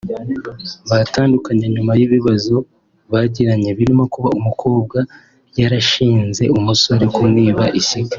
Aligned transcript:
Batandukanye 0.91 1.65
nyuma 1.73 1.91
y’ibibazo 1.99 2.55
bagiranye 3.11 3.69
birimo 3.77 4.03
kuba 4.13 4.29
‘umukobwa 4.39 4.97
yarashinje 5.59 6.43
umusore 6.57 7.05
kumwiba 7.15 7.65
ishyiga 7.79 8.09